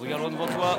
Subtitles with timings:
[0.00, 0.78] Regarde loin devant toi.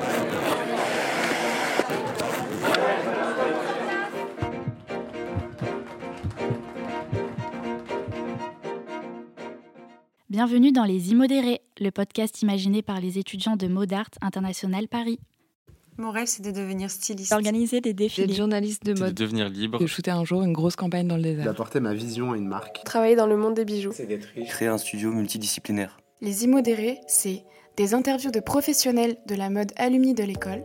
[10.30, 15.18] Bienvenue dans Les Immodérés, le podcast imaginé par les étudiants de Modart International Paris.
[16.00, 17.32] Mon rêve, c'est de devenir styliste.
[17.32, 18.28] D'organiser des défilés.
[18.28, 19.14] D'être journaliste de C'est de mode.
[19.14, 19.78] devenir libre.
[19.80, 21.44] De shooter un jour une grosse campagne dans le désert.
[21.44, 22.84] d'apporter ma vision à une marque.
[22.84, 23.90] Travailler dans le monde des bijoux.
[23.92, 24.48] C'est d'être riche.
[24.48, 25.98] Créer un studio multidisciplinaire.
[26.20, 27.42] Les immodérés, c'est
[27.76, 30.62] des interviews de professionnels de la mode alumni de l'école,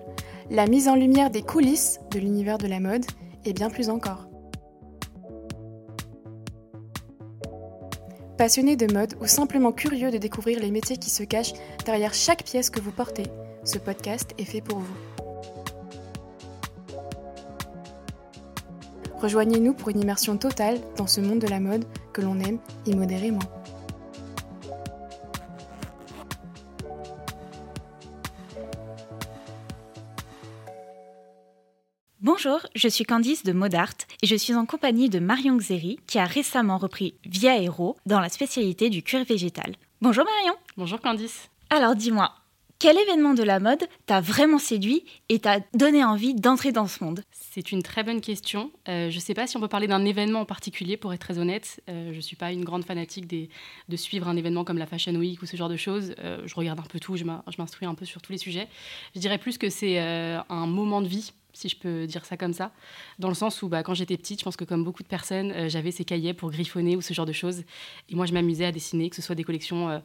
[0.52, 3.06] la mise en lumière des coulisses de l'univers de la mode
[3.44, 4.28] et bien plus encore.
[8.38, 11.54] Passionnés de mode ou simplement curieux de découvrir les métiers qui se cachent
[11.86, 13.26] derrière chaque pièce que vous portez,
[13.64, 14.94] ce podcast est fait pour vous.
[19.24, 23.40] Rejoignez-nous pour une immersion totale dans ce monde de la mode que l'on aime immodérément.
[32.20, 36.20] Bonjour, je suis Candice de Modart et je suis en compagnie de Marion Xeri qui
[36.20, 39.78] a récemment repris Via Hero dans la spécialité du cuir végétal.
[40.02, 40.56] Bonjour Marion.
[40.76, 41.50] Bonjour Candice.
[41.70, 42.34] Alors dis-moi,
[42.84, 47.02] quel événement de la mode t'a vraiment séduit et t'a donné envie d'entrer dans ce
[47.02, 47.24] monde?
[47.32, 48.72] C'est une très bonne question.
[48.90, 51.22] Euh, je ne sais pas si on peut parler d'un événement en particulier, pour être
[51.22, 51.82] très honnête.
[51.90, 55.16] Euh, je ne suis pas une grande fanatique de suivre un événement comme la Fashion
[55.16, 56.14] Week ou ce genre de choses.
[56.20, 58.38] Euh, je regarde un peu tout, je m'in- je m'instruis un peu sur tous les
[58.38, 58.68] sujets.
[59.16, 62.52] Je dirais plus que c'est un moment de vie, si je peux dire ça comme
[62.52, 62.74] ça,
[63.18, 65.70] dans le sens où bah, quand j'étais petite, je pense que comme beaucoup de personnes,
[65.70, 67.64] j'avais ces cahiers pour griffonner ou ce genre de choses.
[68.10, 70.02] Et moi, je m'amusais à dessiner, que ce soit des collections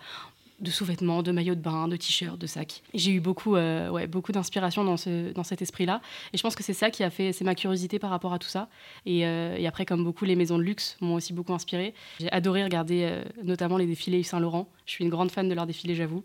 [0.61, 2.83] de sous-vêtements, de maillots de bain, de t-shirts, de sacs.
[2.95, 6.01] J'ai eu beaucoup, euh, ouais, beaucoup d'inspiration dans, ce, dans cet esprit-là.
[6.33, 8.39] Et je pense que c'est ça qui a fait, c'est ma curiosité par rapport à
[8.39, 8.69] tout ça.
[9.07, 11.95] Et, euh, après, comme beaucoup, les maisons de luxe m'ont aussi beaucoup inspiré.
[12.21, 14.71] J'ai adoré regarder euh, notamment les défilés Yves Saint Laurent.
[14.87, 16.25] Je suis une grande fan de leurs défilés, j'avoue.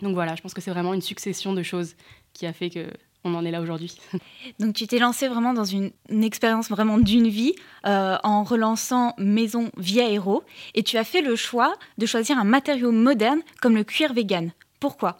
[0.00, 1.96] Donc voilà, je pense que c'est vraiment une succession de choses
[2.32, 2.86] qui a fait que
[3.24, 3.96] on en est là aujourd'hui.
[4.58, 7.54] Donc tu t'es lancé vraiment dans une, expérience vraiment d'une vie
[7.86, 10.42] euh, en relançant Maison Via Hero
[10.74, 14.52] et tu as fait le choix de choisir un matériau moderne comme le cuir vegan.
[14.80, 15.18] Pourquoi?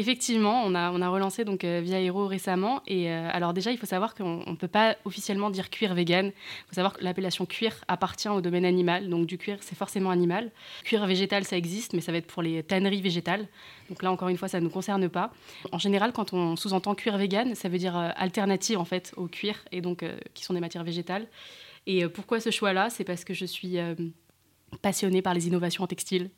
[0.00, 2.80] Effectivement, on a, relancé donc euh, Via Hero récemment.
[2.86, 6.28] Et euh, alors déjà, il faut savoir qu'on ne peut pas officiellement dire cuir vegan.
[6.28, 9.10] Il faut savoir que l'appellation cuir appartient au domaine animal.
[9.10, 10.52] Donc du cuir, c'est forcément animal.
[10.84, 13.46] Cuir végétal, ça existe, mais ça va être pour les tanneries végétales.
[13.90, 15.34] Donc là, encore une fois, ça ne nous concerne pas.
[15.70, 19.26] En général, quand on sous-entend cuir vegan, ça veut dire euh, alternative en fait au
[19.26, 20.02] cuir, et donc
[20.32, 21.26] qui sont des matières végétales.
[21.86, 22.88] Et pourquoi ce choix-là?
[22.88, 23.76] C'est parce que je suis
[24.82, 26.30] passionnée par les innovations en textile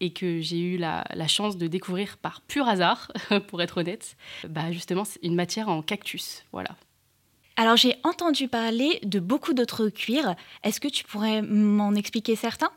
[0.00, 3.12] et que j'ai eu la, chance de découvrir par pur hasard,
[3.48, 4.16] pour être honnête,
[4.48, 6.44] bah justement une matière en cactus.
[6.52, 6.76] Voilà.
[7.56, 10.34] Alors j'ai entendu parler de beaucoup d'autres cuirs.
[10.64, 12.70] Est-ce que tu pourrais m'en expliquer certains?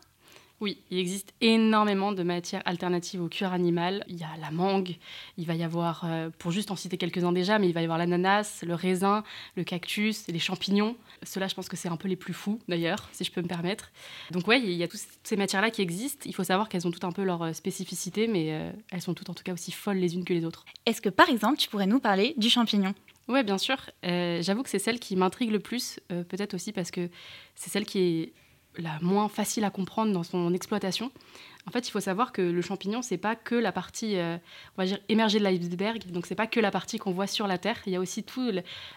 [0.62, 4.06] Oui, il existe énormément de matières alternatives au cuir animal.
[4.08, 4.96] Il y a la mangue,
[5.38, 7.84] il va y avoir, euh, pour juste en citer quelques-uns déjà, mais il va y
[7.84, 9.24] avoir l'ananas, le raisin,
[9.58, 10.96] le cactus, les champignons.
[11.24, 13.48] Ceux-là, je pense que c'est un peu les plus fous, d'ailleurs, si je peux me
[13.48, 13.92] permettre.
[14.32, 16.24] Donc ouais, il y a toutes ces matières-là qui existent.
[16.26, 19.14] Il faut savoir qu'elles ont toutes un peu leur euh, spécificité, mais euh, elles sont
[19.14, 20.64] toutes en tout cas aussi folles les unes que les autres.
[20.86, 22.94] Est-ce que par exemple tu pourrais nous parler du champignon?
[23.28, 23.78] Oui, bien sûr.
[24.06, 27.10] Euh, J'avoue que c'est celle qui m'intrigue le plus, euh, peut-être aussi parce que
[27.56, 28.34] c'est celle qui est
[28.78, 31.12] la moins facile à comprendre dans son exploitation.
[31.68, 34.38] En fait, il faut savoir que le champignon, c'est pas que la partie, euh,
[34.78, 36.12] on va dire, émergée de l'iceberg.
[36.12, 37.82] Donc, c'est pas que la partie qu'on voit sur la Terre.
[37.88, 38.52] Il y a aussi tous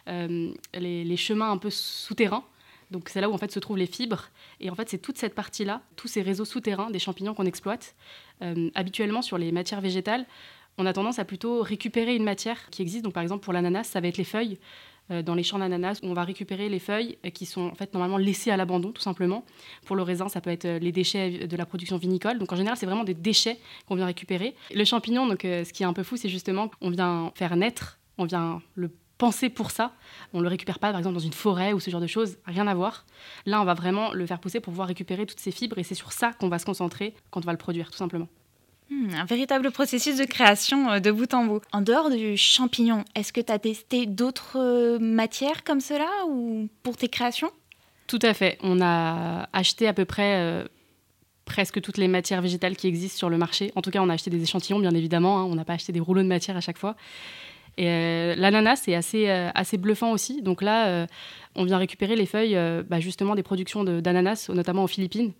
[0.08, 2.44] euh, les, les chemins un peu souterrains.
[2.90, 4.28] Donc, c'est là où en fait se trouvent les fibres.
[4.60, 7.94] Et en fait, c'est toute cette partie-là, tous ces réseaux souterrains des champignons qu'on exploite.
[8.42, 10.26] Euh, habituellement, sur les matières végétales,
[10.78, 13.04] on a tendance à plutôt récupérer une matière qui existe.
[13.04, 14.58] Donc, par exemple, pour l'ananas, ça va être les feuilles.
[15.10, 17.74] Euh, dans les champs d'ananas, où on va récupérer les feuilles euh, qui sont en
[17.74, 19.44] fait normalement laissées à l'abandon, tout simplement.
[19.86, 22.38] Pour le raisin, ça peut être euh, les déchets de la production vinicole.
[22.38, 24.54] Donc, en général, c'est vraiment des déchets qu'on vient récupérer.
[24.74, 27.98] Le champignon, donc, ce qui est un peu fou, c'est justement qu'on vient faire naître,
[28.18, 29.92] on vient le penser pour ça.
[30.34, 32.66] On le récupère pas, par exemple, dans une forêt ou ce genre de choses, rien
[32.66, 33.06] à voir.
[33.46, 35.94] Là, on va vraiment le faire pousser pour pouvoir récupérer toutes ces fibres et c'est
[35.94, 38.28] sur ça qu'on va se concentrer quand on va le produire, tout simplement.
[38.90, 41.60] Hmm, Un véritable processus de création euh, de bout en bout.
[41.72, 46.68] En dehors du champignon, est-ce que tu as testé d'autres euh, matières comme cela ou
[46.82, 47.50] pour tes créations?
[48.06, 48.56] Tout à fait.
[48.62, 50.64] On a acheté à peu près euh,
[51.44, 53.72] presque toutes les matières végétales qui existent sur le marché.
[53.76, 55.38] En tout cas, on a acheté des échantillons, bien évidemment.
[55.40, 55.44] hein.
[55.44, 56.96] On n'a pas acheté des rouleaux de matière à chaque fois.
[57.76, 60.42] Et l'ananas, c'est assez, assez bluffant aussi.
[60.42, 61.06] Donc là,
[61.54, 62.58] on vient récupérer les feuilles
[62.88, 65.32] bah, justement des productions d'ananas, notamment aux Philippines.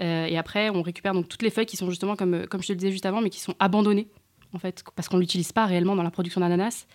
[0.00, 2.62] Euh, et après, on récupère donc toutes les feuilles qui sont justement, comme, euh, comme
[2.62, 4.08] je te le disais juste avant, mais qui sont abandonnées,
[4.52, 6.86] en fait, parce qu'on ne l'utilise pas réellement dans la production d'ananas.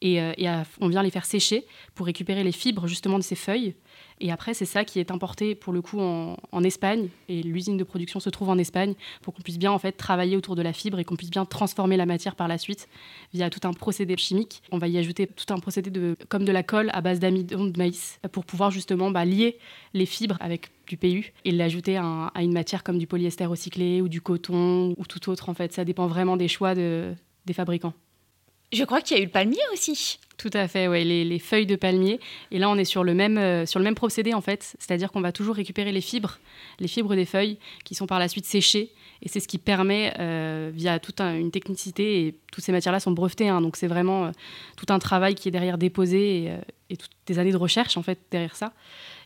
[0.00, 0.32] Et, euh,
[0.80, 3.74] on vient les faire sécher pour récupérer les fibres justement de ces feuilles.
[4.20, 7.08] Et après, c'est ça qui est importé pour le coup en, Espagne.
[7.28, 10.36] Et l'usine de production se trouve en Espagne pour qu'on puisse bien en fait travailler
[10.36, 12.86] autour de la fibre et qu'on puisse bien transformer la matière par la suite
[13.32, 14.62] via tout un procédé chimique.
[14.72, 17.64] On va y ajouter tout un procédé de, comme de la colle à base d'amidon
[17.64, 19.58] de maïs pour pouvoir justement bah, lier
[19.94, 24.08] les fibres avec du PU et l'ajouter à, une matière comme du polyester recyclé ou
[24.08, 25.72] du coton ou tout autre en fait.
[25.72, 27.14] Ça dépend vraiment des choix de,
[27.46, 27.94] des fabricants.
[28.72, 30.18] Je crois qu'il y a eu le palmier aussi.
[30.40, 32.18] Tout à fait, ouais, les, feuilles de palmier.
[32.50, 35.12] Et là, on est sur le même, euh, sur le même procédé en fait, c'est-à-dire
[35.12, 36.38] qu'on va toujours récupérer les fibres,
[36.78, 38.90] les fibres des feuilles, qui sont par la suite séchées.
[39.20, 43.10] Et c'est ce qui permet, euh, via toute une technicité, et toutes ces matières-là sont
[43.10, 44.30] brevetées, hein, donc c'est vraiment euh,
[44.78, 46.52] tout un travail qui est derrière déposé et,
[46.88, 48.72] et, toutes des années de recherche en fait derrière ça.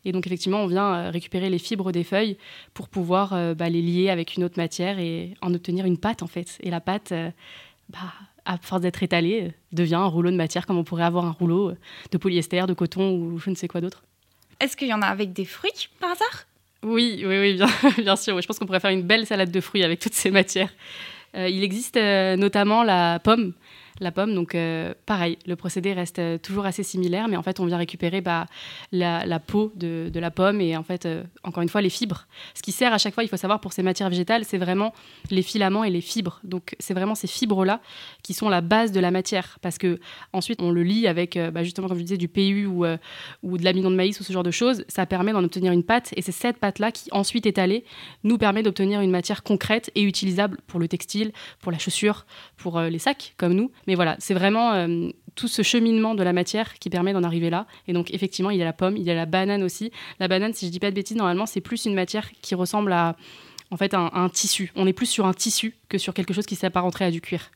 [0.05, 2.39] Et donc effectivement, on vient récupérer les fibres des feuilles
[2.75, 6.27] pour pouvoir bah, les lier avec une autre matière et en obtenir une pâte en
[6.27, 6.59] fait.
[6.61, 7.15] Et la pâte,
[7.89, 8.13] bah,
[8.45, 11.33] à force d'être étalé, euh, devient un rouleau de matière comme on pourrait avoir un
[11.33, 11.77] rouleau euh,
[12.11, 14.03] de polyester, de coton ou je ne sais quoi d'autre.
[14.61, 16.47] Est-ce qu'il y en a avec des fruits par hasard?
[16.83, 17.69] Oui, oui, oui, bien,
[17.99, 18.41] bien sûr.
[18.41, 20.73] Je pense qu'on pourrait faire une belle salade de fruits avec toutes ces matières.
[21.35, 23.55] Euh, il existe notamment la pomme
[24.01, 24.35] la pomme.
[24.35, 27.77] Donc, euh, pareil, le procédé reste euh, toujours assez similaire, mais en fait, on vient
[27.77, 28.47] récupérer bah,
[28.93, 32.27] la, peau de, la pomme et en fait, euh, encore une fois, les fibres.
[32.55, 34.93] Ce qui sert à chaque fois, il faut savoir, pour ces matières végétales, c'est vraiment
[35.31, 36.41] les filaments et les fibres.
[36.43, 37.81] Donc, c'est vraiment ces fibres-là
[38.23, 40.01] qui sont la base de la matière, parce que
[40.33, 42.85] ensuite, on le lie avec, bah, justement, comme je disais, du PU ou,
[43.43, 44.85] ou de l'amidon de maïs ou ce genre de choses.
[44.89, 47.85] Ça permet d'en obtenir une pâte, et c'est cette pâte-là qui, ensuite étalée,
[48.25, 52.27] nous permet d'obtenir une matière concrète et utilisable pour le textile, pour la chaussure,
[52.57, 56.33] pour les sacs, comme nous, mais voilà, c'est vraiment euh, tout ce cheminement de la
[56.33, 57.67] matière qui permet d'en arriver là.
[57.89, 59.91] Et donc, effectivement, il y a la pomme, il y a la banane aussi.
[60.21, 62.93] La banane, si je dis pas de bêtises, normalement, c'est plus une matière qui ressemble
[62.93, 63.17] à
[63.71, 64.71] en fait un, tissu.
[64.77, 67.51] On est plus sur un tissu que sur quelque chose qui s'apparenterait à du cuir.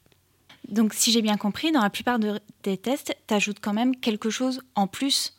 [0.68, 3.94] Donc, si j'ai bien compris, dans la plupart de tes tests, tu ajoutes quand même
[3.96, 5.37] quelque chose en plus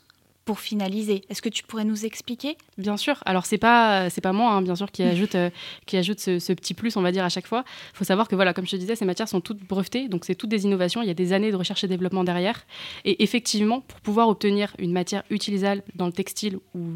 [0.58, 1.22] finaliser.
[1.30, 2.58] Est-ce que tu pourrais nous expliquer?
[2.78, 3.22] Bien sûr.
[3.26, 5.50] Alors c'est pas c'est pas moi hein, bien sûr qui ajoute euh,
[5.86, 7.64] qui ajoute ce, petit plus on va dire à chaque fois.
[7.94, 10.26] Il faut savoir que voilà comme je te disais ces matières sont toutes brevetées donc
[10.26, 11.02] c'est toutes des innovations.
[11.02, 12.66] Il y a des années de recherche et développement derrière.
[13.06, 16.88] Et effectivement pour pouvoir obtenir une matière utilisable dans le textile ou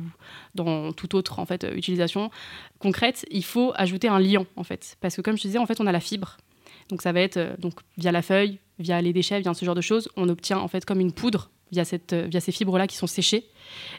[0.55, 2.31] dans toute autre en fait utilisation
[2.79, 5.65] concrète, il faut ajouter un liant en fait parce que comme je te disais en
[5.65, 6.37] fait on a la fibre.
[6.89, 9.75] Donc ça va être euh, donc via la feuille, via les déchets, via ce genre
[9.75, 12.95] de choses, on obtient en fait comme une poudre via, cette, via ces fibres-là qui
[12.95, 13.45] sont séchées.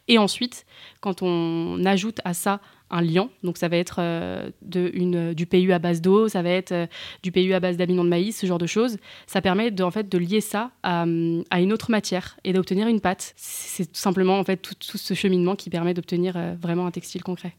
[0.08, 0.64] Et ensuite,
[1.00, 2.60] quand on ajoute à ça
[2.90, 6.42] un liant, donc ça va être euh, de, une, du PU à base d'eau, ça
[6.42, 6.86] va être euh,
[7.22, 9.90] du PU à base d'amidon de maïs, ce genre de choses, ça permet de, en
[9.90, 11.04] fait, de lier ça à,
[11.50, 13.34] à une autre matière et d'obtenir une pâte.
[13.36, 16.90] C'est tout simplement en fait, tout, tout ce cheminement qui permet d'obtenir euh, vraiment un
[16.90, 17.56] textile concret.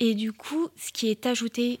[0.00, 1.80] Et du coup, ce qui est ajouté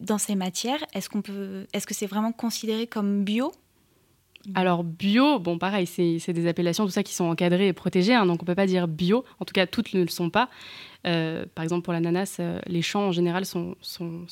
[0.00, 3.52] dans ces matières, est-ce qu'on peut, est-ce que c'est vraiment considéré comme bio?
[4.54, 8.26] Alors bio, bon pareil, c'est des appellations, tout ça qui sont encadrées et protégées, hein,
[8.26, 10.48] donc on ne peut pas dire bio, en tout cas toutes ne le sont pas.
[11.06, 14.26] Euh, par exemple pour l'ananas, euh, les champs en général sont, sont,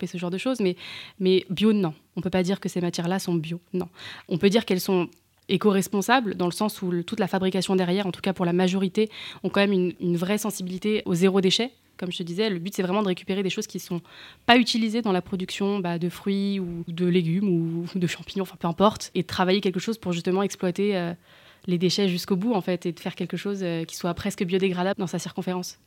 [0.00, 0.76] et ce genre de choses, mais,
[1.18, 3.88] mais bio non, on ne peut pas dire que ces matières-là sont bio, non.
[4.28, 5.08] On peut dire qu'elles sont
[5.48, 9.10] éco-responsables dans le sens où toute la fabrication derrière, en tout cas pour la majorité,
[9.42, 12.74] ont quand même une vraie sensibilité au zéro déchet, comme je te disais, le but
[12.74, 14.00] c'est vraiment de récupérer des choses qui ne sont
[14.46, 18.56] pas utilisées dans la production bah, de fruits ou de légumes ou de champignons, enfin
[18.58, 21.12] peu importe, et de travailler quelque chose pour justement exploiter euh,
[21.66, 24.42] les déchets jusqu'au bout en fait et de faire quelque chose euh, qui soit presque
[24.42, 25.78] biodégradable dans sa circonférence.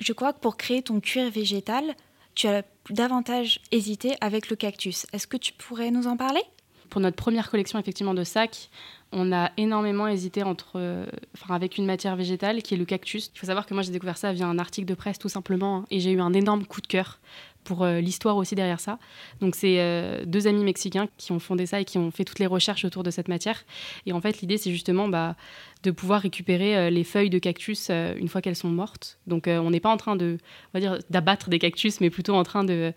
[0.00, 1.94] Je crois que pour créer ton cuir végétal,
[2.34, 5.06] tu as davantage hésité avec le cactus.
[5.12, 6.42] Est-ce que tu pourrais nous en parler?
[6.88, 8.70] Pour notre première collection effectivement de sacs,
[9.12, 11.06] on a énormément hésité entre, euh,
[11.48, 13.30] avec une matière végétale qui est le cactus.
[13.34, 15.78] Il faut savoir que moi j'ai découvert ça via un article de presse tout simplement
[15.78, 17.18] hein, et j'ai eu un énorme coup de cœur
[17.64, 18.98] pour euh, l'histoire aussi derrière ça.
[19.40, 22.38] Donc c'est euh, deux amis mexicains qui ont fondé ça et qui ont fait toutes
[22.38, 23.64] les recherches autour de cette matière.
[24.06, 25.34] Et en fait l'idée c'est justement bah,
[25.82, 29.18] de pouvoir récupérer les feuilles de cactus une fois qu'elles sont mortes.
[29.26, 30.38] Donc on n'est pas en train de,
[30.72, 32.92] on va dire, d'abattre des cactus, mais plutôt en train de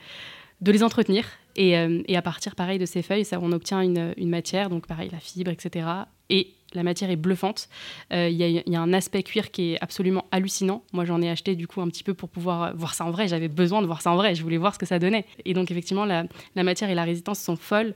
[0.63, 1.25] de les entretenir.
[1.60, 5.10] Euh, et, à partir, pareil, de ces feuilles, ça, on obtient une, matière, donc pareil,
[5.12, 5.88] la fibre, etc.
[6.29, 7.69] Et la matière est bluffante.
[8.12, 10.83] Euh, il y, a un aspect cuir qui est absolument hallucinant.
[10.91, 13.27] Moi, j'en ai acheté du coup un petit peu pour pouvoir voir ça en vrai.
[13.27, 14.33] J'avais besoin de voir ça en vrai.
[14.33, 15.25] Je voulais voir ce que ça donnait.
[15.45, 17.93] Et donc, effectivement, la, la matière et la résistance sont folles.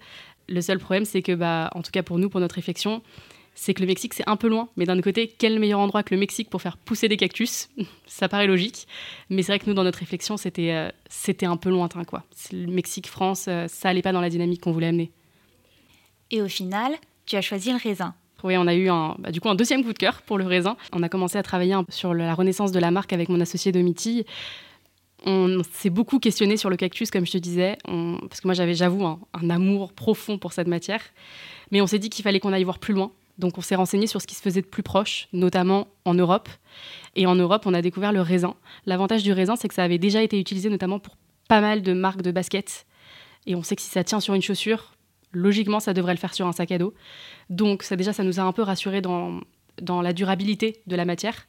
[0.47, 3.01] Le seul problème, c'est que, bah, en tout cas pour nous, pour notre réflexion,
[3.59, 4.69] c'est que le Mexique, c'est un peu loin.
[4.77, 7.69] Mais d'un côté, quel meilleur endroit que le Mexique pour faire pousser des cactus
[8.05, 8.87] Ça paraît logique.
[9.31, 12.03] Mais c'est vrai que nous, dans notre réflexion, c'était euh, c'était un peu lointain.
[12.03, 12.23] quoi.
[12.51, 15.11] Le Mexique, France, euh, ça allait pas dans la dynamique qu'on voulait amener.
[16.29, 16.93] Et au final,
[17.25, 18.13] tu as choisi le raisin.
[18.43, 20.45] Oui, on a eu un, bah, du coup un deuxième coup de cœur pour le
[20.45, 20.77] raisin.
[20.93, 24.23] On a commencé à travailler sur la renaissance de la marque avec mon associé Domitille.
[25.25, 28.75] On s'est beaucoup questionné sur le cactus, comme je te disais, parce que moi j'avais,
[28.75, 31.01] j'avoue, un, un, amour profond pour cette matière.
[31.71, 34.07] Mais on s'est dit qu'il fallait qu'on aille voir plus loin Donc on s'est renseigné
[34.07, 36.49] sur ce qui se faisait de plus proche, notamment en Europe.
[37.15, 38.55] Et en Europe, on a découvert le raisin.
[38.85, 41.17] L'avantage du raisin, c'est que ça avait déjà été utilisé notamment pour
[41.47, 42.85] pas mal de marques de basket.
[43.45, 44.93] Et on sait que si ça tient sur une chaussure,
[45.31, 46.93] logiquement, ça devrait le faire sur un sac à dos.
[47.49, 49.39] Donc ça déjà, ça nous a un peu rassuré dans,
[49.81, 51.47] dans la durabilité de la matière.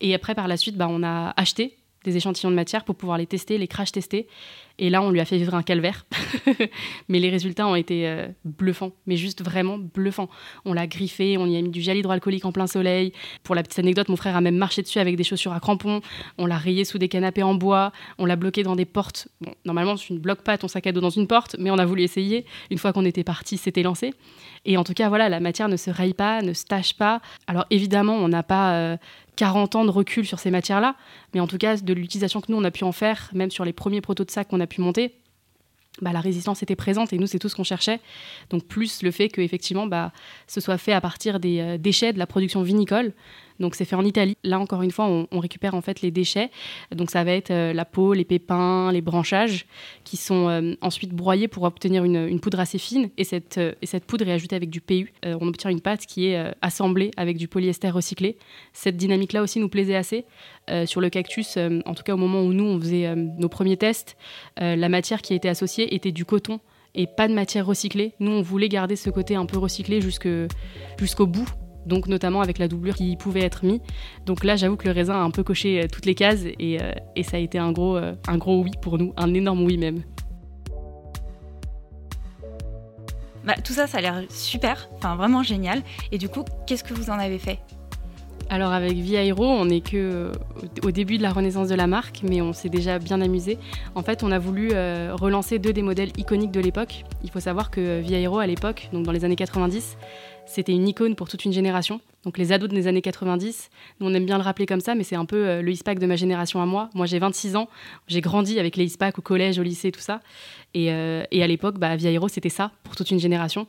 [0.00, 3.18] Et après, par la suite, bah, on a acheté des échantillons de matière pour pouvoir
[3.18, 4.26] les tester, les crash tester.
[4.78, 6.04] Et là, on lui a fait vivre un calvaire.
[7.08, 10.28] mais les résultats ont été euh, bluffants, mais juste vraiment bluffants.
[10.64, 13.12] On l'a griffé, on y a mis du gel hydroalcoolique en plein soleil.
[13.42, 16.02] Pour la petite anecdote, mon frère a même marché dessus avec des chaussures à crampons.
[16.36, 17.92] On l'a rayé sous des canapés en bois.
[18.18, 19.28] On l'a bloqué dans des portes.
[19.40, 21.78] Bon, normalement, tu ne bloques pas ton sac à dos dans une porte, mais on
[21.78, 22.44] a voulu essayer.
[22.70, 24.12] Une fois qu'on était parti, c'était lancé.
[24.66, 27.22] Et en tout cas, voilà, la matière ne se raye pas, ne se tâche pas.
[27.46, 28.96] Alors évidemment, on n'a pas euh,
[29.36, 30.96] 40 ans de recul sur ces matières-là,
[31.34, 33.64] mais en tout cas, de l'utilisation que nous, on a pu en faire, même sur
[33.64, 35.14] les premiers protos de sacs qu'on a pu monter,
[36.02, 38.00] bah, la résistance était présente et nous, c'est tout ce qu'on cherchait.
[38.50, 40.12] Donc, plus le fait que effectivement, bah,
[40.46, 43.12] ce soit fait à partir des euh, déchets de la production vinicole.
[43.60, 44.36] Donc c'est fait en Italie.
[44.44, 46.50] Là encore une fois, on, récupère en fait les déchets.
[46.94, 49.66] Donc ça va être euh, la peau, les pépins, les branchages
[50.04, 53.10] qui sont euh, ensuite broyés pour obtenir une, poudre assez fine.
[53.16, 55.12] Et cette, euh, et cette poudre est ajoutée avec du PU.
[55.24, 58.36] on obtient une pâte qui est assemblée avec du polyester recyclé.
[58.72, 60.24] Cette dynamique-là aussi nous plaisait assez.
[60.86, 64.16] sur le cactus, en tout cas au moment où nous on faisait nos premiers tests,
[64.56, 66.60] la matière qui était associée était du coton
[66.94, 68.14] et pas de matière recyclée.
[68.20, 71.48] Nous, on voulait garder ce côté un peu recyclé jusqu'au bout
[71.86, 73.80] donc notamment avec la doublure qui pouvait être mis.
[74.26, 76.82] Donc là, j'avoue que le raisin a un peu coché euh, toutes les cases et,
[76.82, 79.62] euh, et ça a été un gros, euh, un gros oui pour nous, un énorme
[79.62, 80.02] oui même.
[83.44, 85.82] Bah, tout ça, ça a l'air super, enfin vraiment génial.
[86.10, 87.60] Et du coup, qu'est-ce que vous en avez fait?
[88.48, 90.30] Alors avec Via Hero, on n'est que
[90.84, 93.58] au début de la renaissance de la marque, mais on s'est déjà bien amusé.
[93.94, 94.70] En fait, on a voulu
[95.12, 97.04] relancer deux des modèles iconiques de l'époque.
[97.24, 99.96] Il faut savoir que Via Hero à l'époque, donc dans les années 90,
[100.46, 102.00] c'était une icône pour toute une génération.
[102.24, 105.04] Donc les ados des années 90, nous on aime bien le rappeler comme ça, mais
[105.04, 106.88] c'est un peu euh, le ISPAC de ma génération à moi.
[106.94, 107.68] Moi j'ai 26 ans,
[108.08, 110.20] j'ai grandi avec les ISPAC au collège, au lycée, tout ça.
[110.74, 113.66] Et, euh, à l'époque, bah, Via Hero, c'était ça pour toute une génération.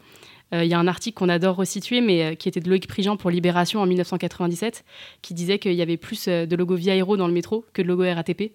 [0.54, 3.18] Euh, il y a un article qu'on adore resituer, mais qui était de Loïc Prigent
[3.18, 4.86] pour Libération en 1997,
[5.22, 7.88] qui disait qu'il y avait plus de logos Via Hero dans le métro que de
[7.88, 8.51] logos RATP.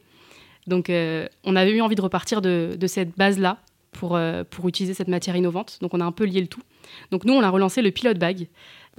[0.67, 3.59] Donc on avait eu envie de repartir de, cette base-là
[3.91, 4.19] pour,
[4.51, 5.79] pour utiliser cette matière innovante.
[5.83, 6.63] Donc on a un peu lié le tout.
[7.11, 8.49] Donc nous, on a relancé le Pilot Bag,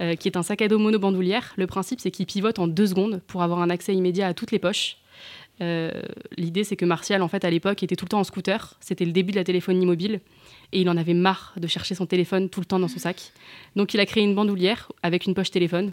[0.00, 1.52] euh, qui est un sac à dos monobandoulière.
[1.56, 4.50] Le principe, c'est qu'il pivote en deux secondes pour avoir un accès immédiat à toutes
[4.50, 4.98] les poches.
[5.60, 5.90] Euh,
[6.36, 8.76] l'idée, c'est que Martial, en fait, à l'époque, était tout le temps en scooter.
[8.80, 10.20] C'était le début de la téléphonie mobile.
[10.72, 13.32] Et il en avait marre de chercher son téléphone tout le temps dans son sac.
[13.76, 15.92] Donc il a créé une bandoulière avec une poche téléphone.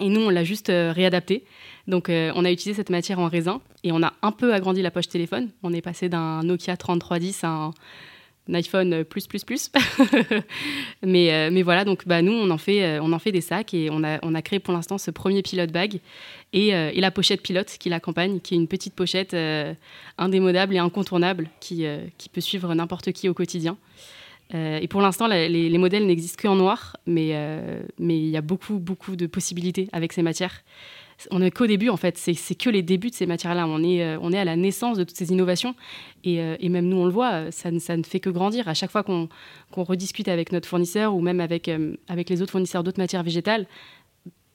[0.00, 1.44] Et nous, on l'a juste euh, réadapté.
[1.86, 4.92] Donc, on a utilisé cette matière en raisin et on a un peu agrandi la
[4.92, 5.48] poche téléphone.
[5.64, 7.74] On est passé d'un Nokia 3310 à un
[8.52, 9.70] iPhone plus plus plus.
[11.02, 13.40] mais, euh, mais voilà, donc bah, nous, on en, fait, euh, on en fait des
[13.40, 16.00] sacs et on a, on a créé pour l'instant ce premier pilote bag
[16.52, 19.36] et, euh, et, la pochette pilote qui l'accompagne, qui est une petite pochette
[20.18, 21.84] indémodable et incontournable qui,
[22.18, 23.76] qui peut suivre n'importe qui au quotidien.
[24.52, 27.34] et pour l'instant, les, les, modèles n'existent qu'en noir, mais
[27.98, 30.62] mais il y a beaucoup, beaucoup de possibilités avec ces matières
[31.30, 33.66] on n'est qu'au début en fait, c'est que les débuts de ces matières-là.
[33.66, 35.74] On est, euh, on est à la naissance de toutes ces innovations
[36.24, 38.68] et, euh, même nous on le voit, ça, ça, ne fait que grandir.
[38.68, 39.28] À chaque fois qu'on
[39.74, 43.66] rediscute avec notre fournisseur ou même avec, euh, avec les autres fournisseurs d'autres matières végétales,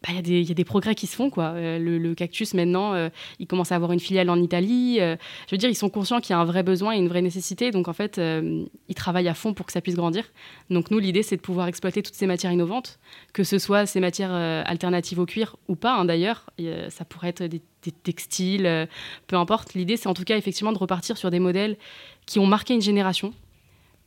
[0.06, 1.30] bah, il y, a des progrès qui se font.
[1.30, 1.46] Quoi.
[1.56, 3.10] Euh, le, cactus, maintenant, euh,
[3.40, 4.98] il commence à avoir une filiale en Italie.
[5.00, 5.16] Euh,
[5.48, 7.24] je veux dire, ils sont conscients qu'il y a un vrai besoin et une vraie
[7.24, 7.72] nécessité.
[7.72, 10.26] Donc, en fait, ils travaillent à fond pour que ça puisse grandir.
[10.70, 13.00] Donc, nous, l'idée, c'est de pouvoir exploiter toutes ces matières innovantes,
[13.34, 16.46] que ce soit ces matières alternatives au cuir ou pas, hein, d'ailleurs.
[16.90, 18.88] ça pourrait être des, des textiles,
[19.28, 19.74] peu importe.
[19.74, 21.78] L'idée, c'est en tout cas, effectivement, de repartir sur des modèles
[22.26, 23.34] qui ont marqué une génération,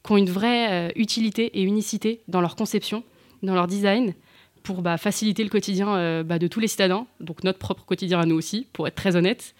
[0.04, 3.02] qui ont une vraie utilité et unicité dans leur conception,
[3.42, 4.14] dans leur design
[4.62, 8.20] pour bah, faciliter le quotidien euh, bah, de tous les citadins, donc notre propre quotidien
[8.20, 9.54] à nous aussi, pour être très honnête,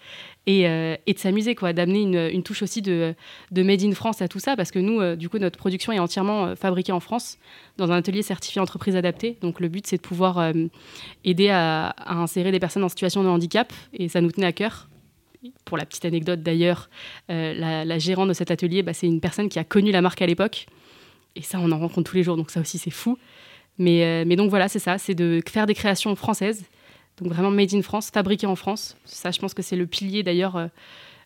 [0.45, 3.13] et, euh, de s'amuser, quoi, d'amener une, touche aussi de,
[3.51, 5.91] de, made in France à tout ça, parce que nous, euh, du coup, notre production
[5.91, 7.37] est entièrement fabriquée en France,
[7.77, 9.37] dans un atelier certifié entreprise adaptée.
[9.41, 10.53] Donc le but, c'est de pouvoir
[11.23, 14.87] aider à, insérer des personnes en situation de handicap, et ça nous tenait à cœur.
[15.63, 16.89] Pour la petite anecdote d'ailleurs,
[17.29, 20.21] la, la, gérante de cet atelier, bah, c'est une personne qui a connu la marque
[20.21, 20.67] à l'époque,
[21.35, 23.17] et ça, on en rencontre tous les jours, donc ça aussi, c'est fou.
[23.79, 26.65] Euh, mais, donc voilà, c'est ça, c'est de faire des créations françaises,
[27.21, 28.97] donc vraiment made in France, fabriquées en France.
[29.05, 30.67] Ça, je pense que c'est le pilier d'ailleurs euh,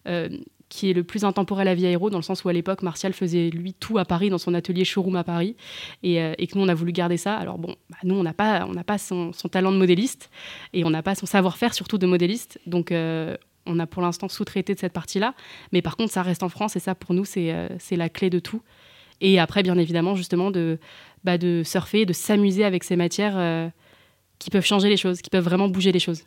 [0.08, 0.30] euh,
[0.70, 3.14] qui est le plus intemporel à Via Aero, dans le sens où à l'époque, Martial
[3.14, 5.56] faisait lui tout à Paris, dans son atelier showroom à Paris,
[6.02, 7.36] et, que nous, on a voulu garder ça.
[7.36, 10.32] Alors bon, bah, nous, on n'a pas son, talent de modéliste,
[10.74, 14.74] et on n'a pas son savoir-faire surtout de modéliste, donc on a pour l'instant sous-traité
[14.74, 15.36] de cette partie-là,
[15.74, 18.40] mais par contre, ça reste en France, et ça, pour nous, c'est la clé de
[18.40, 18.64] tout.
[19.24, 20.78] Et après, bien évidemment, justement, de,
[21.24, 23.70] bah, de surfer, de s'amuser avec ces matières, euh,
[24.38, 26.24] qui peuvent changer les choses, qui peuvent vraiment bouger les choses.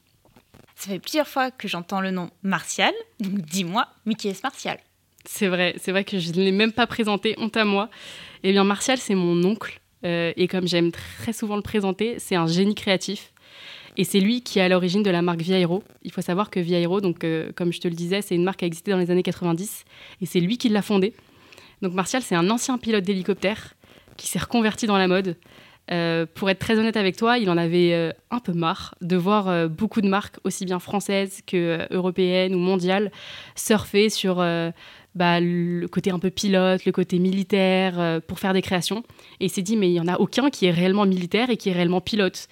[0.75, 4.79] Ça fait plusieurs fois que j'entends le nom Martial, donc dis-moi, mais qui est Martial
[5.27, 7.91] C'est vrai, c'est vrai que je ne l'ai même pas présenté, honte à moi.
[8.43, 12.35] Eh bien, Martial, c'est mon oncle, euh, et comme j'aime très souvent le présenter, c'est
[12.35, 13.33] un génie créatif.
[13.99, 15.83] Et c'est lui qui est à l'origine de la marque Viaero.
[16.03, 18.59] Il faut savoir que Viaero, donc, euh, comme je te le disais, c'est une marque
[18.59, 19.85] qui a existé dans les années 90,
[20.23, 21.13] et c'est lui qui l'a fondée.
[21.83, 23.75] Donc Martial, c'est un ancien pilote d'hélicoptère
[24.17, 25.37] qui s'est reconverti dans la mode.
[25.93, 29.17] Euh, pour être très honnête avec toi, il en avait euh, un peu marre de
[29.17, 33.13] voir euh, beaucoup de marques, aussi bien françaises que européennes ou mondiales,
[33.55, 34.37] surfer sur
[35.15, 39.03] bah, le côté un peu pilote, le côté militaire, pour faire des créations.
[39.41, 41.57] Et il s'est dit, mais il n'y en a aucun qui est réellement militaire et
[41.57, 42.49] qui est réellement pilote.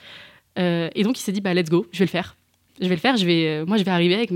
[0.57, 2.37] et donc il s'est dit, bah, let's go, je vais le faire.
[2.81, 4.33] Je vais le faire, je vais, moi je vais arriver avec,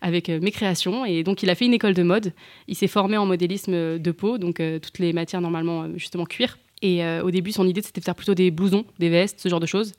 [0.00, 1.04] avec mes créations.
[1.04, 2.32] Et donc il a fait une école de mode.
[2.68, 6.58] Il s'est formé en modélisme de peau, donc toutes les matières normalement justement cuir.
[6.82, 9.48] Et euh, au début, son idée, c'était de faire plutôt des blousons, des vestes, ce
[9.48, 9.92] genre de choses.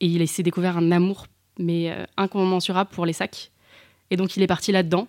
[0.00, 1.26] Et il s'est découvert un amour,
[1.58, 3.52] mais euh, incommensurable pour les sacs.
[4.10, 5.06] Et donc, il est parti là-dedans.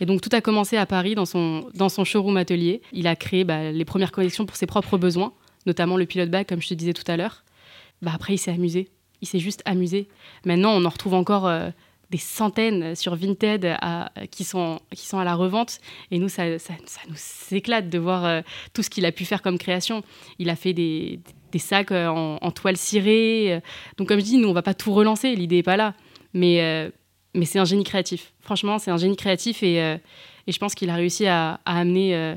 [0.00, 2.82] Et donc, tout a commencé à Paris, dans son, dans son showroom atelier.
[2.92, 5.32] Il a créé bah, les premières collections pour ses propres besoins,
[5.66, 7.44] notamment le pilote bag, comme je te disais tout à l'heure.
[8.02, 8.88] Bah, après, il s'est amusé.
[9.22, 10.08] Il s'est juste amusé.
[10.44, 11.70] Maintenant, on en retrouve encore euh,
[12.10, 14.80] des centaines sur Vinted à, qui, sont,
[15.12, 15.78] à la revente.
[16.10, 16.44] Et nous, ça,
[17.08, 18.40] nous éclate de voir euh,
[18.74, 20.02] tout ce qu'il a pu faire comme création.
[20.38, 21.20] Il a fait des,
[21.56, 23.62] sacs euh, en, toile cirée.
[23.96, 25.34] Donc, comme je dis, nous, on va pas tout relancer.
[25.36, 25.94] L'idée n'est pas là.
[26.34, 26.90] Mais, euh,
[27.44, 28.32] c'est un génie créatif.
[28.40, 29.62] Franchement, c'est un génie créatif.
[29.62, 30.00] Et,
[30.48, 32.34] je pense qu'il a réussi à amener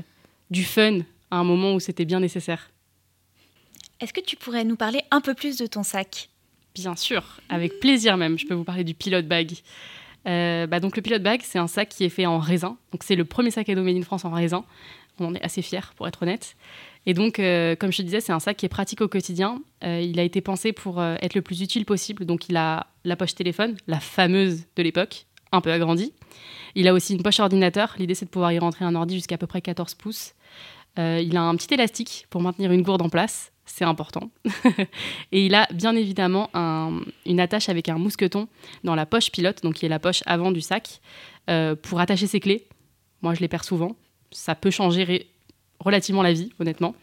[0.50, 1.00] du fun
[1.32, 2.70] à un moment où c'était bien nécessaire.
[3.98, 6.28] Est-ce que tu pourrais nous parler un peu plus de ton sac?
[6.74, 8.36] Bien sûr, avec plaisir même.
[8.36, 9.52] Je peux vous parler du Pilot Bag.
[10.26, 12.76] Euh, bah donc le Pilot Bag, c'est un sac qui est fait en raisin.
[12.90, 14.64] Donc c'est le premier sac à dos made France en raisin.
[15.20, 16.56] On en est assez fiers, pour être honnête.
[17.06, 19.60] Et donc, euh, comme je te disais, c'est un sac qui est pratique au quotidien.
[19.84, 22.24] Euh, il a été pensé pour être le plus utile possible.
[22.24, 26.12] Donc il a la poche téléphone, la fameuse de l'époque, un peu agrandie.
[26.74, 27.94] Il a aussi une poche ordinateur.
[28.00, 30.34] L'idée, c'est de pouvoir y rentrer un ordi jusqu'à peu près 14 pouces.
[30.96, 34.30] il a un petit élastique pour maintenir une gourde en place c'est important.
[35.32, 36.50] et il a bien évidemment
[37.26, 38.48] une attache avec un mousqueton
[38.84, 41.00] dans la poche pilote, donc qui est la poche avant du sac,
[41.50, 42.66] euh, pour attacher ses clés.
[43.22, 43.96] Moi, je les perds souvent.
[44.30, 45.28] Ça peut changer
[45.80, 46.94] relativement la vie, honnêtement.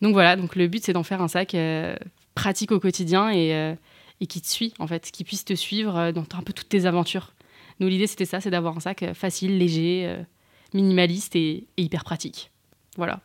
[0.00, 1.96] Donc voilà, donc le but, c'est d'en faire un sac euh,
[2.34, 3.74] pratique au quotidien euh,
[4.20, 6.86] et, qui te suit, en fait, qui puisse te suivre dans un peu toutes tes
[6.86, 7.32] aventures.
[7.80, 10.16] Nous, l'idée, c'était ça, c'est d'avoir un sac facile, léger,
[10.72, 12.50] minimaliste et hyper pratique.
[12.96, 13.20] Voilà.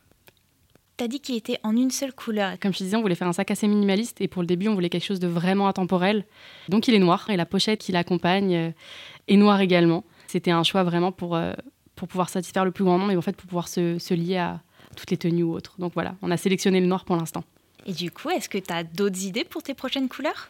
[0.98, 2.58] T'as dit qu'il était en une seule couleur.
[2.60, 4.68] Comme je te disais, on voulait faire un sac assez minimaliste et pour le début,
[4.68, 6.26] on voulait quelque chose de vraiment intemporel.
[6.70, 8.72] Donc il est noir et la pochette qui l'accompagne euh,
[9.28, 10.04] est noire également.
[10.26, 11.54] C'était un choix vraiment pour, euh,
[11.96, 14.38] pour pouvoir satisfaire le plus grand nombre et en fait pour pouvoir se, se lier
[14.38, 14.60] à
[14.96, 15.76] toutes les tenues ou autres.
[15.78, 17.44] Donc voilà, on a sélectionné le noir pour l'instant.
[17.86, 20.50] Et du coup, est-ce que tu as d'autres idées pour tes prochaines couleurs?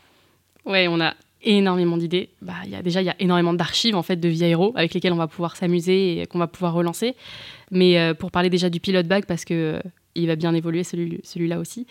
[0.65, 2.29] Ouais, on a énormément d'idées.
[2.41, 4.93] Bah, y a, déjà, il y a énormément d'archives en fait de Via Hero avec
[4.93, 7.15] lesquelles on va pouvoir s'amuser et qu'on va pouvoir relancer.
[7.69, 9.81] Mais euh, pour parler déjà du pilot bag, parce que
[10.17, 11.85] il va bien évoluer celui, celui-là aussi.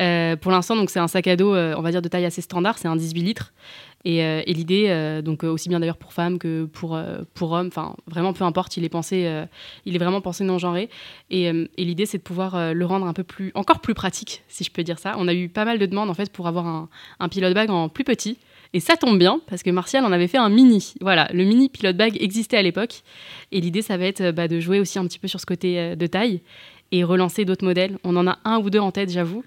[0.00, 2.24] Euh, pour l'instant, donc c'est un sac à dos, euh, on va dire de taille
[2.24, 3.52] assez standard, c'est un 18 litres.
[4.04, 6.98] Et, euh, l'idée, donc aussi bien d'ailleurs pour femmes que pour,
[7.34, 9.28] pour hommes, enfin vraiment peu importe, il est pensé,
[9.84, 10.88] il est vraiment pensé non genré.
[11.30, 14.62] Et, et l'idée, c'est de pouvoir le rendre un peu plus, encore plus pratique, si
[14.62, 15.16] je peux dire ça.
[15.18, 17.68] On a eu pas mal de demandes en fait pour avoir un, un pilote bag
[17.70, 18.38] en plus petit.
[18.72, 20.94] Et ça tombe bien, parce que Martial en avait fait un mini.
[21.00, 23.02] Voilà, le mini pilote bag existait à l'époque.
[23.50, 25.96] Et l'idée, ça va être bah, de jouer aussi un petit peu sur ce côté
[25.96, 26.42] de taille
[26.92, 27.98] et relancer d'autres modèles.
[28.04, 29.44] On en a un ou deux en tête, j'avoue.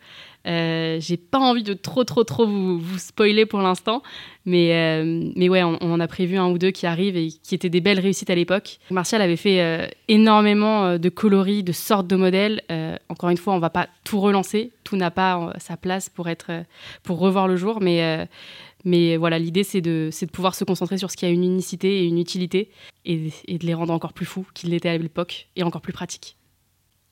[0.47, 4.02] Euh, j'ai pas envie de trop, trop, trop vous, spoiler pour l'instant,
[4.45, 7.56] mais, euh, mais ouais, on, en a prévu un ou deux qui arrivent et qui
[7.56, 8.80] étaient des belles réussites à l'époque.
[8.89, 12.62] Martial avait fait euh, énormément de coloris, de sortes de modèles.
[13.10, 16.52] encore une fois, on va pas tout relancer, tout n'a pas sa place pour être,
[17.04, 18.28] pour revoir le jour, mais
[18.86, 21.99] mais voilà, l'idée, c'est de, de pouvoir se concentrer sur ce qui a une unicité
[21.99, 22.71] et une utilité
[23.04, 26.38] et de les rendre encore plus fous qu'ils l'étaient à l'époque et encore plus pratiques.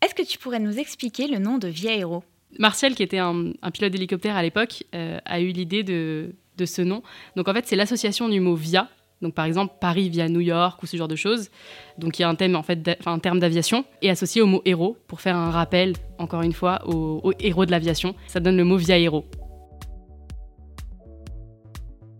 [0.02, 2.24] Est-ce que tu pourrais nous expliquer le nom de Via Aero?
[2.60, 6.34] Martial, qui était un, pilote d'hélicoptère à l'époque, euh, a eu l'idée de,
[6.64, 7.02] ce nom.
[7.36, 8.90] Donc en fait, c'est l'association du mot via.
[9.22, 11.50] Donc par exemple, Paris via New York ou ce genre de choses.
[11.98, 14.62] Donc il y a un thème en fait, un terme d'aviation et associé au mot
[14.66, 18.16] héros pour faire un rappel, encore une fois, au, héros de l'aviation.
[18.28, 19.26] Ça donne le mot via héros.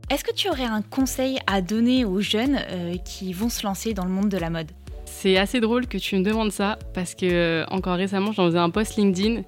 [0.10, 3.94] Est-ce que tu aurais un conseil à donner aux jeunes euh, qui vont se lancer
[3.94, 4.72] dans le monde de la mode?
[5.19, 8.60] C'est assez drôle que tu me demandes ça parce que euh, encore récemment, j'en faisais
[8.60, 9.41] un post LinkedIn.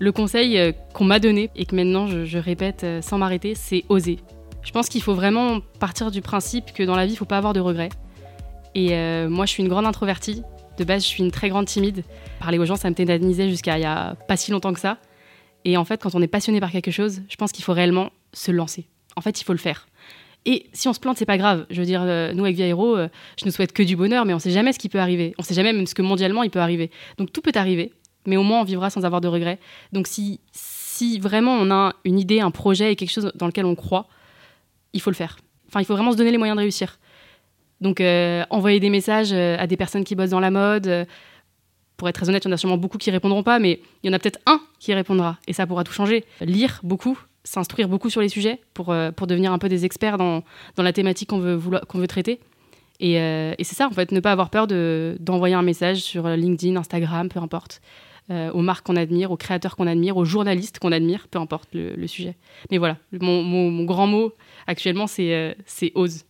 [0.00, 3.84] Le conseil euh, qu'on m'a donné et que maintenant je, répète euh, sans m'arrêter, c'est
[3.88, 4.18] oser.
[4.62, 7.38] Je pense qu'il faut vraiment partir du principe que dans la vie, il faut pas
[7.38, 7.90] avoir de regrets.
[8.74, 8.88] Et
[9.28, 10.42] moi, je suis une grande introvertie.
[10.78, 12.02] De base, je suis une très grande timide.
[12.40, 14.98] Parler aux gens, ça me tétanisait jusqu'à il y a pas si longtemps que ça.
[15.64, 18.10] Et en fait, quand on est passionné par quelque chose, je pense qu'il faut réellement
[18.32, 18.88] se lancer.
[19.14, 19.86] en fait, il faut le faire.
[20.46, 21.66] Et si on se plante, c'est pas grave.
[21.70, 24.24] Je veux dire, euh, nous avec Via Hero, euh, je ne souhaite que du bonheur,
[24.24, 25.34] mais on sait jamais ce qui peut arriver.
[25.38, 26.90] On sait jamais même ce que mondialement il peut arriver.
[27.18, 27.92] Donc tout peut arriver,
[28.26, 29.58] mais au moins on vivra sans avoir de regrets.
[29.92, 33.64] Donc si, si vraiment on a une idée, un projet et quelque chose dans lequel
[33.64, 34.06] on croit,
[34.92, 35.38] il faut le faire.
[35.68, 36.98] Enfin, il faut vraiment se donner les moyens de réussir.
[37.80, 41.06] Donc euh, envoyer des messages à des personnes qui bossent dans la mode.
[41.96, 44.08] pour être très honnête, il y en a sûrement beaucoup qui répondront pas, mais il
[44.08, 46.24] y en a peut-être un qui répondra et ça pourra tout changer.
[46.42, 50.18] Lire beaucoup, s'instruire beaucoup sur les sujets pour, euh, pour devenir un peu des experts
[50.18, 50.42] dans,
[50.76, 52.40] dans la thématique qu'on veut, qu'on veut traiter.
[53.00, 55.98] Et, euh, et c'est ça, en fait, ne pas avoir peur de, d'envoyer un message
[55.98, 57.82] sur LinkedIn, Instagram, peu importe,
[58.30, 61.68] euh, aux marques qu'on admire, aux créateurs qu'on admire, aux journalistes qu'on admire, peu importe
[61.74, 62.36] le, sujet.
[62.70, 64.32] Mais voilà, mon, mon, mon, grand mot
[64.66, 66.24] actuellement, c'est, c'est ose.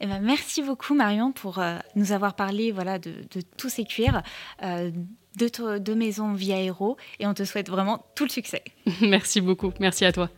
[0.00, 1.62] Eh ben, merci beaucoup Marion pour
[1.94, 4.22] nous avoir parlé voilà, de, de tous ces cuirs,
[4.62, 8.64] de, de Maison Via Aéro, et on te souhaite vraiment tout le succès.
[9.02, 10.30] merci beaucoup, merci à toi.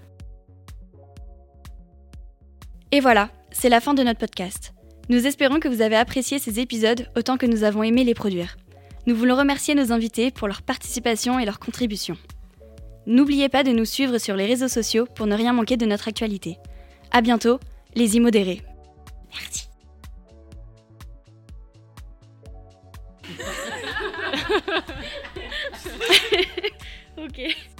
[2.95, 4.75] Et voilà, c'est la fin de notre podcast.
[5.09, 8.59] Nous espérons que vous avez apprécié ces épisodes autant que nous avons aimé les produire.
[9.07, 12.19] Nous voulons remercier nos invités pour leur participation et leur contribution.
[13.07, 16.07] N'oubliez pas de nous suivre sur les réseaux sociaux pour ne rien manquer de notre
[16.07, 16.59] actualité.
[17.11, 17.59] À bientôt,
[17.95, 18.61] les immodérés.
[19.33, 19.69] Merci.